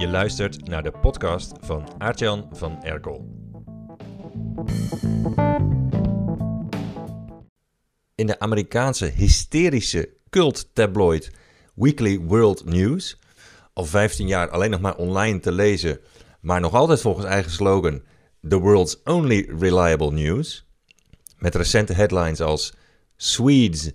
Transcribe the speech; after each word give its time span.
Je 0.00 0.08
luistert 0.08 0.68
naar 0.68 0.82
de 0.82 0.90
podcast 0.90 1.52
van 1.60 1.88
Aartjan 1.98 2.48
van 2.52 2.82
Erkel. 2.82 3.28
In 8.14 8.26
de 8.26 8.38
Amerikaanse 8.38 9.04
hysterische 9.04 10.10
cult 10.30 10.74
tabloid 10.74 11.30
Weekly 11.74 12.18
World 12.18 12.64
News, 12.64 13.18
al 13.72 13.84
15 13.84 14.26
jaar 14.26 14.50
alleen 14.50 14.70
nog 14.70 14.80
maar 14.80 14.96
online 14.96 15.40
te 15.40 15.52
lezen, 15.52 16.00
maar 16.40 16.60
nog 16.60 16.74
altijd 16.74 17.00
volgens 17.00 17.26
eigen 17.26 17.50
slogan 17.50 18.02
The 18.48 18.58
World's 18.58 19.00
Only 19.04 19.50
Reliable 19.58 20.12
News, 20.12 20.66
met 21.38 21.54
recente 21.54 21.92
headlines 21.92 22.40
als 22.40 22.74
Swedes 23.16 23.90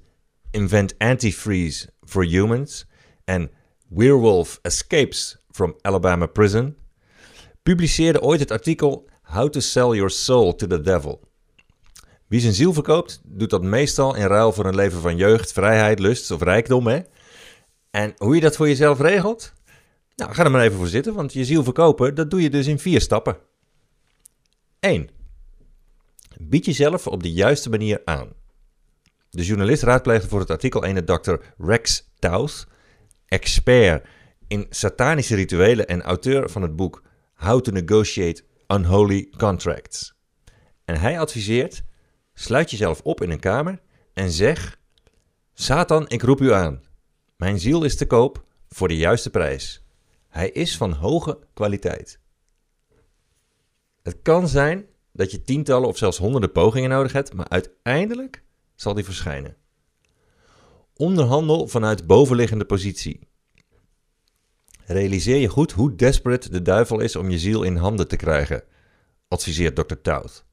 invent 0.52 0.98
antifreeze 0.98 1.90
for 2.04 2.26
humans 2.26 2.86
en 3.24 3.52
Werewolf 3.88 4.60
escapes 4.62 5.44
from 5.56 5.76
Alabama 5.82 6.26
prison, 6.26 6.76
publiceerde 7.64 8.22
ooit 8.22 8.40
het 8.40 8.52
artikel 8.52 9.10
How 9.22 9.50
to 9.50 9.60
Sell 9.60 9.96
Your 9.96 10.10
Soul 10.10 10.56
to 10.56 10.68
the 10.68 10.82
Devil. 10.82 11.20
Wie 12.28 12.40
zijn 12.40 12.54
ziel 12.54 12.74
verkoopt, 12.74 13.22
doet 13.24 13.50
dat 13.50 13.64
meestal 13.64 14.16
in 14.16 14.26
ruil 14.26 14.52
voor 14.52 14.66
een 14.66 14.76
leven 14.76 15.02
van 15.02 15.18
jeugd, 15.18 15.52
vrijheid, 15.52 16.00
lust 16.00 16.32
of 16.32 16.42
rijkdom. 16.42 16.88
Hè? 16.88 17.00
En 17.92 18.14
hoe 18.18 18.36
je 18.36 18.42
dat 18.42 18.56
voor 18.56 18.68
jezelf 18.68 19.00
regelt? 19.00 19.54
Nou, 20.16 20.34
ga 20.34 20.44
er 20.44 20.52
maar 20.52 20.62
even 20.62 20.78
voor 20.78 20.88
zitten, 20.88 21.14
want 21.14 21.34
je 21.34 21.46
ziel 21.46 21.64
verkopen, 21.64 22.16
dat 22.16 22.30
doe 22.30 22.42
je 22.42 22.50
dus 22.50 22.68
in 22.68 22.80
vier 22.80 23.02
stappen. 23.02 23.38
1. 24.80 25.10
Bied 26.40 26.66
jezelf 26.66 27.08
op 27.08 27.24
de 27.24 27.32
juiste 27.32 27.70
manier 27.70 28.02
aan. 28.06 28.34
De 29.30 29.44
journalist 29.44 29.84
raadpleegde 29.84 30.28
voor 30.28 30.40
het 30.40 30.50
artikel 30.50 30.86
een 30.86 31.06
dokter 31.06 31.54
Rex 31.58 32.12
Tauth, 32.20 32.68
expert 33.26 34.08
in 34.48 34.66
satanische 34.70 35.36
rituelen 35.36 35.88
en 35.88 36.02
auteur 36.02 36.50
van 36.50 36.62
het 36.62 36.76
boek 36.76 37.04
How 37.34 37.62
to 37.62 37.72
Negotiate 37.72 38.44
Unholy 38.68 39.34
Contracts. 39.38 40.14
En 40.86 41.00
hij 41.00 41.20
adviseert: 41.20 41.84
sluit 42.34 42.72
jezelf 42.72 43.02
op 43.02 43.22
in 43.22 43.32
een 43.32 43.40
kamer 43.40 43.82
en 44.14 44.32
zeg: 44.32 44.80
Satan, 45.54 46.10
ik 46.10 46.22
roep 46.22 46.42
u 46.42 46.54
aan. 46.54 46.84
Mijn 47.38 47.60
ziel 47.60 47.84
is 47.84 47.96
te 47.98 48.06
koop 48.06 48.46
voor 48.70 48.88
de 48.88 48.98
juiste 48.98 49.30
prijs. 49.30 49.86
Hij 50.30 50.50
is 50.50 50.78
van 50.78 50.92
hoge 50.92 51.40
kwaliteit. 51.54 52.20
Het 54.04 54.22
kan 54.22 54.48
zijn 54.48 54.86
dat 55.12 55.32
je 55.32 55.42
tientallen 55.42 55.88
of 55.88 55.98
zelfs 55.98 56.18
honderden 56.18 56.52
pogingen 56.52 56.90
nodig 56.90 57.12
hebt, 57.12 57.34
maar 57.34 57.50
uiteindelijk 57.50 58.44
zal 58.76 58.94
die 58.94 59.04
verschijnen. 59.04 59.56
Onderhandel 60.96 61.68
vanuit 61.68 62.08
bovenliggende 62.08 62.66
positie. 62.66 63.28
Realiseer 64.86 65.38
je 65.38 65.48
goed 65.48 65.72
hoe 65.72 65.96
desperate 65.96 66.50
de 66.50 66.62
duivel 66.62 67.00
is 67.00 67.16
om 67.16 67.30
je 67.30 67.40
ziel 67.40 67.64
in 67.64 67.76
handen 67.76 68.08
te 68.08 68.16
krijgen, 68.16 68.64
adviseert 69.28 69.76
Dr. 69.76 69.96
Tout. 70.02 70.46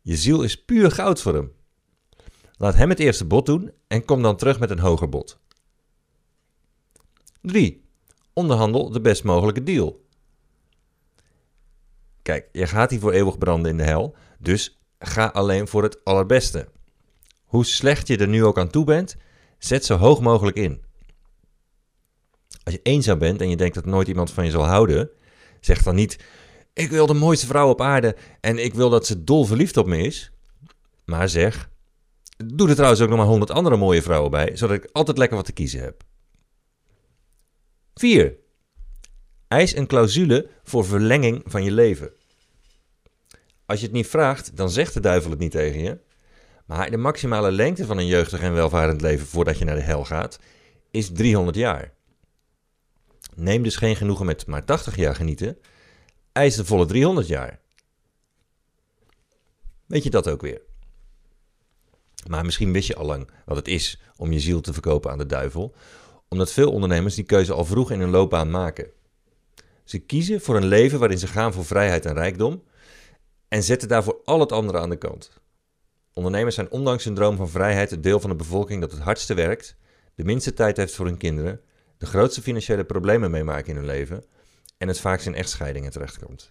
Je 0.00 0.16
ziel 0.16 0.42
is 0.42 0.64
puur 0.64 0.90
goud 0.90 1.20
voor 1.20 1.34
hem. 1.34 1.52
Laat 2.56 2.74
hem 2.74 2.88
het 2.88 2.98
eerste 2.98 3.24
bod 3.24 3.46
doen 3.46 3.72
en 3.86 4.04
kom 4.04 4.22
dan 4.22 4.36
terug 4.36 4.58
met 4.58 4.70
een 4.70 4.78
hoger 4.78 5.08
bod. 5.08 5.38
3. 7.40 7.84
Onderhandel 8.32 8.90
de 8.90 9.00
best 9.00 9.24
mogelijke 9.24 9.62
deal. 9.62 10.06
Kijk, 12.22 12.48
je 12.52 12.66
gaat 12.66 12.90
hier 12.90 13.00
voor 13.00 13.12
eeuwig 13.12 13.38
branden 13.38 13.70
in 13.70 13.76
de 13.76 13.82
hel, 13.82 14.16
dus 14.38 14.80
ga 14.98 15.26
alleen 15.26 15.68
voor 15.68 15.82
het 15.82 16.04
allerbeste. 16.04 16.68
Hoe 17.44 17.64
slecht 17.64 18.06
je 18.06 18.16
er 18.16 18.28
nu 18.28 18.44
ook 18.44 18.58
aan 18.58 18.70
toe 18.70 18.84
bent, 18.84 19.16
zet 19.58 19.84
zo 19.84 19.96
hoog 19.96 20.20
mogelijk 20.20 20.56
in. 20.56 20.82
Als 22.64 22.74
je 22.74 22.80
eenzaam 22.82 23.18
bent 23.18 23.40
en 23.40 23.50
je 23.50 23.56
denkt 23.56 23.74
dat 23.74 23.84
nooit 23.84 24.08
iemand 24.08 24.30
van 24.30 24.44
je 24.44 24.50
zal 24.50 24.66
houden, 24.66 25.10
zeg 25.60 25.82
dan 25.82 25.94
niet: 25.94 26.18
Ik 26.72 26.90
wil 26.90 27.06
de 27.06 27.14
mooiste 27.14 27.46
vrouw 27.46 27.68
op 27.68 27.80
aarde 27.80 28.16
en 28.40 28.58
ik 28.58 28.74
wil 28.74 28.90
dat 28.90 29.06
ze 29.06 29.24
dol 29.24 29.44
verliefd 29.44 29.76
op 29.76 29.86
me 29.86 29.98
is. 29.98 30.32
Maar 31.04 31.28
zeg: 31.28 31.70
Doe 32.44 32.68
er 32.68 32.74
trouwens 32.74 33.00
ook 33.00 33.08
nog 33.08 33.18
maar 33.18 33.26
honderd 33.26 33.50
andere 33.50 33.76
mooie 33.76 34.02
vrouwen 34.02 34.30
bij, 34.30 34.56
zodat 34.56 34.76
ik 34.76 34.88
altijd 34.92 35.18
lekker 35.18 35.36
wat 35.36 35.46
te 35.46 35.52
kiezen 35.52 35.80
heb. 35.80 36.02
4. 37.94 38.36
Eis 39.48 39.76
een 39.76 39.86
clausule 39.86 40.48
voor 40.62 40.84
verlenging 40.84 41.42
van 41.46 41.64
je 41.64 41.72
leven. 41.72 42.12
Als 43.66 43.78
je 43.80 43.86
het 43.86 43.94
niet 43.94 44.06
vraagt, 44.06 44.56
dan 44.56 44.70
zegt 44.70 44.94
de 44.94 45.00
duivel 45.00 45.30
het 45.30 45.38
niet 45.38 45.50
tegen 45.50 45.80
je. 45.80 45.98
Maar 46.66 46.90
de 46.90 46.96
maximale 46.96 47.52
lengte 47.52 47.86
van 47.86 47.98
een 47.98 48.06
jeugdig 48.06 48.40
en 48.40 48.54
welvarend 48.54 49.00
leven 49.00 49.26
voordat 49.26 49.58
je 49.58 49.64
naar 49.64 49.74
de 49.74 49.80
hel 49.80 50.04
gaat, 50.04 50.38
is 50.90 51.10
300 51.12 51.56
jaar. 51.56 51.92
Neem 53.36 53.62
dus 53.62 53.76
geen 53.76 53.96
genoegen 53.96 54.26
met 54.26 54.46
maar 54.46 54.64
80 54.64 54.96
jaar 54.96 55.14
genieten, 55.14 55.58
eis 56.32 56.56
de 56.56 56.64
volle 56.64 56.86
300 56.86 57.26
jaar. 57.26 57.60
Weet 59.86 60.02
je 60.02 60.10
dat 60.10 60.28
ook 60.28 60.40
weer? 60.40 60.60
Maar 62.28 62.44
misschien 62.44 62.72
wist 62.72 62.88
je 62.88 62.96
al 62.96 63.06
lang 63.06 63.30
wat 63.44 63.56
het 63.56 63.68
is 63.68 64.00
om 64.16 64.32
je 64.32 64.40
ziel 64.40 64.60
te 64.60 64.72
verkopen 64.72 65.10
aan 65.10 65.18
de 65.18 65.26
duivel, 65.26 65.74
omdat 66.28 66.52
veel 66.52 66.72
ondernemers 66.72 67.14
die 67.14 67.24
keuze 67.24 67.52
al 67.52 67.64
vroeg 67.64 67.90
in 67.90 68.00
hun 68.00 68.10
loopbaan 68.10 68.50
maken. 68.50 68.90
Ze 69.84 69.98
kiezen 69.98 70.40
voor 70.40 70.56
een 70.56 70.66
leven 70.66 70.98
waarin 70.98 71.18
ze 71.18 71.26
gaan 71.26 71.52
voor 71.52 71.64
vrijheid 71.64 72.06
en 72.06 72.14
rijkdom 72.14 72.62
en 73.48 73.62
zetten 73.62 73.88
daarvoor 73.88 74.20
al 74.24 74.40
het 74.40 74.52
andere 74.52 74.78
aan 74.78 74.90
de 74.90 74.96
kant. 74.96 75.30
Ondernemers 76.12 76.54
zijn 76.54 76.70
ondanks 76.70 77.04
hun 77.04 77.14
droom 77.14 77.36
van 77.36 77.48
vrijheid 77.48 77.90
het 77.90 78.02
deel 78.02 78.20
van 78.20 78.30
de 78.30 78.36
bevolking 78.36 78.80
dat 78.80 78.92
het 78.92 79.00
hardste 79.00 79.34
werkt, 79.34 79.76
de 80.14 80.24
minste 80.24 80.52
tijd 80.52 80.76
heeft 80.76 80.94
voor 80.94 81.06
hun 81.06 81.16
kinderen, 81.16 81.60
de 82.04 82.10
grootste 82.10 82.42
financiële 82.42 82.84
problemen 82.84 83.30
meemaken 83.30 83.68
in 83.68 83.76
hun 83.76 83.86
leven 83.86 84.24
en 84.78 84.88
het 84.88 85.00
vaakst 85.00 85.26
in 85.26 85.34
echtscheidingen 85.34 85.90
terechtkomt. 85.90 86.50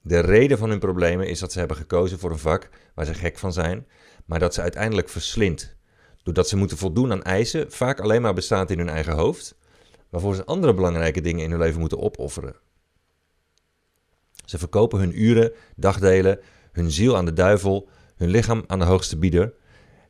De 0.00 0.20
reden 0.20 0.58
van 0.58 0.70
hun 0.70 0.78
problemen 0.78 1.28
is 1.28 1.38
dat 1.38 1.52
ze 1.52 1.58
hebben 1.58 1.76
gekozen 1.76 2.18
voor 2.18 2.30
een 2.30 2.38
vak 2.38 2.68
waar 2.94 3.04
ze 3.04 3.14
gek 3.14 3.38
van 3.38 3.52
zijn, 3.52 3.86
maar 4.24 4.38
dat 4.38 4.54
ze 4.54 4.60
uiteindelijk 4.60 5.08
verslindt, 5.08 5.76
doordat 6.22 6.48
ze 6.48 6.56
moeten 6.56 6.76
voldoen 6.76 7.12
aan 7.12 7.22
eisen, 7.22 7.72
vaak 7.72 8.00
alleen 8.00 8.22
maar 8.22 8.34
bestaand 8.34 8.70
in 8.70 8.78
hun 8.78 8.88
eigen 8.88 9.12
hoofd, 9.12 9.56
waarvoor 10.10 10.34
ze 10.34 10.44
andere 10.44 10.74
belangrijke 10.74 11.20
dingen 11.20 11.44
in 11.44 11.50
hun 11.50 11.60
leven 11.60 11.80
moeten 11.80 12.00
opofferen. 12.00 12.56
Ze 14.44 14.58
verkopen 14.58 14.98
hun 14.98 15.22
uren, 15.22 15.52
dagdelen, 15.76 16.40
hun 16.72 16.90
ziel 16.90 17.16
aan 17.16 17.24
de 17.24 17.32
duivel, 17.32 17.88
hun 18.16 18.28
lichaam 18.28 18.64
aan 18.66 18.78
de 18.78 18.84
hoogste 18.84 19.18
bieder. 19.18 19.54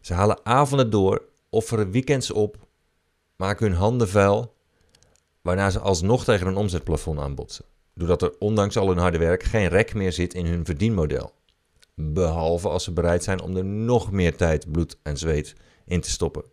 Ze 0.01 0.15
halen 0.15 0.47
avonden 0.47 0.91
door, 0.91 1.23
offeren 1.51 1.91
weekends 1.91 2.31
op, 2.31 2.66
maken 3.37 3.67
hun 3.67 3.77
handen 3.77 4.09
vuil, 4.09 4.57
waarna 5.43 5.71
ze 5.71 5.79
alsnog 5.79 6.25
tegen 6.25 6.47
een 6.47 6.57
omzetplafond 6.57 7.19
aanbotsen. 7.19 7.65
Doordat 7.95 8.23
er 8.23 8.35
ondanks 8.39 8.77
al 8.77 8.89
hun 8.89 8.99
harde 8.99 9.19
werk 9.19 9.43
geen 9.43 9.69
rek 9.69 9.95
meer 9.95 10.13
zit 10.13 10.35
in 10.35 10.47
hun 10.47 10.65
verdienmodel. 10.65 11.33
Behalve 11.95 12.69
als 12.69 12.85
ze 12.85 12.93
bereid 12.93 13.25
zijn 13.25 13.41
om 13.41 13.57
er 13.57 13.65
nog 13.65 14.13
meer 14.13 14.37
tijd, 14.37 14.73
bloed 14.73 14.99
en 15.03 15.17
zweet 15.17 15.55
in 15.85 16.01
te 16.01 16.11
stoppen. 16.11 16.45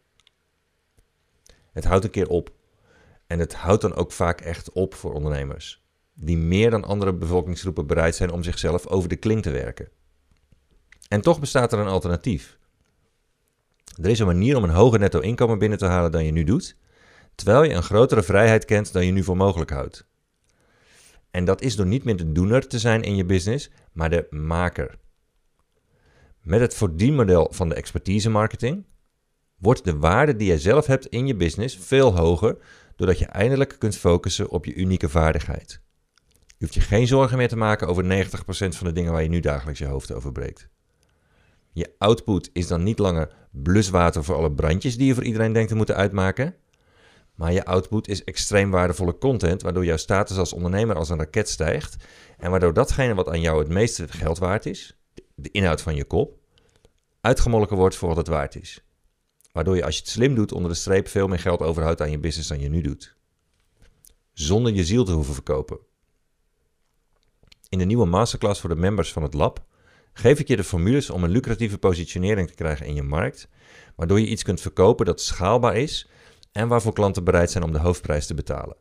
Het 1.71 1.83
houdt 1.83 2.03
een 2.03 2.11
keer 2.11 2.29
op. 2.29 2.51
En 3.27 3.39
het 3.39 3.53
houdt 3.53 3.81
dan 3.81 3.95
ook 3.95 4.11
vaak 4.11 4.41
echt 4.41 4.71
op 4.71 4.93
voor 4.93 5.13
ondernemers, 5.13 5.83
die 6.13 6.37
meer 6.37 6.69
dan 6.69 6.83
andere 6.83 7.13
bevolkingsgroepen 7.13 7.87
bereid 7.87 8.15
zijn 8.15 8.31
om 8.31 8.43
zichzelf 8.43 8.87
over 8.87 9.09
de 9.09 9.15
kling 9.15 9.41
te 9.41 9.49
werken. 9.49 9.89
En 11.07 11.21
toch 11.21 11.39
bestaat 11.39 11.73
er 11.73 11.79
een 11.79 11.87
alternatief. 11.87 12.57
Er 14.01 14.09
is 14.09 14.19
een 14.19 14.25
manier 14.25 14.57
om 14.57 14.63
een 14.63 14.69
hoger 14.69 14.99
netto 14.99 15.19
inkomen 15.19 15.59
binnen 15.59 15.77
te 15.77 15.85
halen 15.85 16.11
dan 16.11 16.25
je 16.25 16.31
nu 16.31 16.43
doet, 16.43 16.77
terwijl 17.35 17.63
je 17.63 17.73
een 17.73 17.83
grotere 17.83 18.23
vrijheid 18.23 18.65
kent 18.65 18.93
dan 18.93 19.05
je 19.05 19.11
nu 19.11 19.23
voor 19.23 19.37
mogelijk 19.37 19.71
houdt. 19.71 20.07
En 21.31 21.45
dat 21.45 21.61
is 21.61 21.75
door 21.75 21.85
niet 21.85 22.03
meer 22.03 22.17
de 22.17 22.31
doener 22.31 22.67
te 22.67 22.79
zijn 22.79 23.01
in 23.01 23.15
je 23.15 23.25
business, 23.25 23.71
maar 23.91 24.09
de 24.09 24.27
maker. 24.29 24.97
Met 26.41 26.59
het 26.59 26.73
verdienmodel 26.73 27.47
van 27.51 27.69
de 27.69 27.75
expertise 27.75 28.29
marketing 28.29 28.85
wordt 29.57 29.83
de 29.83 29.97
waarde 29.97 30.35
die 30.35 30.47
jij 30.47 30.57
zelf 30.57 30.85
hebt 30.85 31.07
in 31.07 31.27
je 31.27 31.35
business 31.35 31.77
veel 31.77 32.15
hoger, 32.15 32.57
doordat 32.95 33.19
je 33.19 33.25
eindelijk 33.25 33.75
kunt 33.79 33.97
focussen 33.97 34.49
op 34.49 34.65
je 34.65 34.73
unieke 34.73 35.09
vaardigheid. 35.09 35.81
Je 36.47 36.55
hoeft 36.59 36.73
je 36.73 36.81
geen 36.81 37.07
zorgen 37.07 37.37
meer 37.37 37.47
te 37.47 37.55
maken 37.55 37.87
over 37.87 38.03
90% 38.03 38.27
van 38.49 38.87
de 38.87 38.91
dingen 38.91 39.11
waar 39.11 39.23
je 39.23 39.29
nu 39.29 39.39
dagelijks 39.39 39.79
je 39.79 39.85
hoofd 39.85 40.11
over 40.11 40.31
breekt. 40.31 40.69
Je 41.73 41.93
output 41.97 42.49
is 42.53 42.67
dan 42.67 42.83
niet 42.83 42.99
langer 42.99 43.35
bluswater 43.51 44.23
voor 44.23 44.35
alle 44.35 44.51
brandjes 44.51 44.97
die 44.97 45.07
je 45.07 45.13
voor 45.13 45.23
iedereen 45.23 45.53
denkt 45.53 45.69
te 45.69 45.75
moeten 45.75 45.95
uitmaken. 45.95 46.55
Maar 47.35 47.53
je 47.53 47.65
output 47.65 48.07
is 48.07 48.23
extreem 48.23 48.71
waardevolle 48.71 49.17
content, 49.17 49.61
waardoor 49.61 49.85
jouw 49.85 49.97
status 49.97 50.37
als 50.37 50.53
ondernemer 50.53 50.95
als 50.95 51.09
een 51.09 51.17
raket 51.17 51.49
stijgt. 51.49 51.95
En 52.37 52.51
waardoor 52.51 52.73
datgene 52.73 53.13
wat 53.13 53.29
aan 53.29 53.41
jou 53.41 53.59
het 53.59 53.69
meeste 53.69 54.07
geld 54.07 54.37
waard 54.37 54.65
is, 54.65 54.97
de 55.35 55.51
inhoud 55.51 55.81
van 55.81 55.95
je 55.95 56.05
kop, 56.05 56.37
uitgemolken 57.21 57.77
wordt 57.77 57.95
voor 57.95 58.07
wat 58.07 58.17
het 58.17 58.27
waard 58.27 58.55
is. 58.55 58.83
Waardoor 59.51 59.75
je 59.75 59.85
als 59.85 59.95
je 59.95 60.01
het 60.01 60.09
slim 60.09 60.35
doet 60.35 60.51
onder 60.51 60.71
de 60.71 60.77
streep 60.77 61.07
veel 61.07 61.27
meer 61.27 61.39
geld 61.39 61.61
overhoudt 61.61 62.01
aan 62.01 62.11
je 62.11 62.19
business 62.19 62.49
dan 62.49 62.59
je 62.59 62.69
nu 62.69 62.81
doet. 62.81 63.15
Zonder 64.33 64.73
je 64.73 64.85
ziel 64.85 65.03
te 65.03 65.11
hoeven 65.11 65.33
verkopen. 65.33 65.79
In 67.69 67.77
de 67.77 67.85
nieuwe 67.85 68.05
masterclass 68.05 68.59
voor 68.59 68.69
de 68.69 68.75
members 68.75 69.13
van 69.13 69.23
het 69.23 69.33
lab 69.33 69.65
geef 70.13 70.39
ik 70.39 70.47
je 70.47 70.55
de 70.55 70.63
formules 70.63 71.09
om 71.09 71.23
een 71.23 71.29
lucratieve 71.29 71.77
positionering 71.77 72.47
te 72.47 72.53
krijgen 72.53 72.85
in 72.85 72.95
je 72.95 73.03
markt, 73.03 73.47
waardoor 73.95 74.19
je 74.19 74.27
iets 74.27 74.43
kunt 74.43 74.61
verkopen 74.61 75.05
dat 75.05 75.21
schaalbaar 75.21 75.75
is 75.75 76.09
en 76.51 76.67
waarvoor 76.67 76.93
klanten 76.93 77.23
bereid 77.23 77.51
zijn 77.51 77.63
om 77.63 77.71
de 77.71 77.79
hoofdprijs 77.79 78.27
te 78.27 78.33
betalen. 78.33 78.77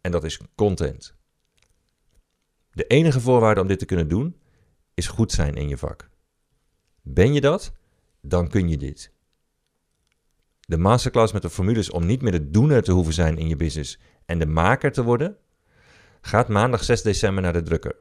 En 0.00 0.10
dat 0.10 0.24
is 0.24 0.40
content. 0.54 1.14
De 2.72 2.86
enige 2.86 3.20
voorwaarde 3.20 3.60
om 3.60 3.66
dit 3.66 3.78
te 3.78 3.84
kunnen 3.84 4.08
doen 4.08 4.36
is 4.94 5.06
goed 5.06 5.32
zijn 5.32 5.54
in 5.54 5.68
je 5.68 5.76
vak. 5.76 6.10
Ben 7.02 7.32
je 7.32 7.40
dat? 7.40 7.72
Dan 8.20 8.48
kun 8.48 8.68
je 8.68 8.76
dit. 8.76 9.12
De 10.60 10.78
masterclass 10.78 11.32
met 11.32 11.42
de 11.42 11.50
formules 11.50 11.90
om 11.90 12.06
niet 12.06 12.22
meer 12.22 12.32
de 12.32 12.50
doener 12.50 12.82
te 12.82 12.92
hoeven 12.92 13.12
zijn 13.12 13.38
in 13.38 13.48
je 13.48 13.56
business 13.56 13.98
en 14.26 14.38
de 14.38 14.46
maker 14.46 14.92
te 14.92 15.02
worden, 15.02 15.36
gaat 16.20 16.48
maandag 16.48 16.84
6 16.84 17.02
december 17.02 17.42
naar 17.42 17.52
de 17.52 17.62
drukker. 17.62 17.96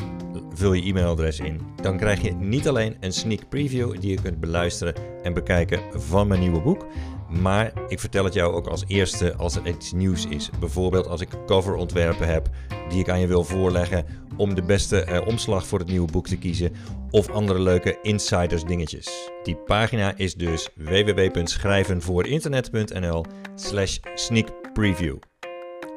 vul 0.53 0.73
je 0.73 0.81
e-mailadres 0.81 1.39
in. 1.39 1.61
Dan 1.81 1.97
krijg 1.97 2.21
je 2.21 2.33
niet 2.33 2.67
alleen 2.67 2.95
een 2.99 3.13
sneak 3.13 3.49
preview 3.49 3.99
die 3.99 4.11
je 4.11 4.21
kunt 4.21 4.39
beluisteren 4.39 4.93
en 5.23 5.33
bekijken 5.33 5.79
van 5.91 6.27
mijn 6.27 6.39
nieuwe 6.39 6.61
boek, 6.61 6.85
maar 7.29 7.73
ik 7.87 7.99
vertel 7.99 8.23
het 8.23 8.33
jou 8.33 8.53
ook 8.53 8.67
als 8.67 8.83
eerste 8.87 9.35
als 9.35 9.55
er 9.55 9.67
iets 9.67 9.91
nieuws 9.91 10.25
is. 10.25 10.49
Bijvoorbeeld 10.59 11.07
als 11.07 11.21
ik 11.21 11.29
coverontwerpen 11.45 12.27
heb 12.27 12.49
die 12.89 12.99
ik 12.99 13.09
aan 13.09 13.19
je 13.19 13.27
wil 13.27 13.43
voorleggen 13.43 14.05
om 14.37 14.55
de 14.55 14.61
beste 14.61 15.01
eh, 15.01 15.27
omslag 15.27 15.67
voor 15.67 15.79
het 15.79 15.87
nieuwe 15.87 16.11
boek 16.11 16.27
te 16.27 16.37
kiezen 16.37 16.75
of 17.09 17.29
andere 17.29 17.59
leuke 17.59 17.99
insiders 18.01 18.63
dingetjes. 18.63 19.29
Die 19.43 19.55
pagina 19.55 20.13
is 20.15 20.35
dus 20.35 20.69
www.schrijvenvoorinternet.nl 20.75 23.25
slash 23.55 23.97
sneak 24.15 24.73
preview. 24.73 25.17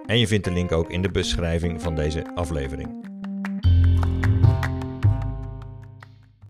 En 0.06 0.19
je 0.19 0.26
vindt 0.26 0.44
de 0.44 0.53
link 0.53 0.73
ook 0.73 0.91
in 0.91 1.03
de 1.03 1.11
beschrijving 1.11 1.83
van 1.83 1.94
deze 1.94 2.35
aflevering. 2.35 3.10